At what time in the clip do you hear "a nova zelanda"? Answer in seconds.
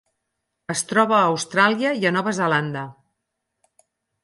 2.11-2.87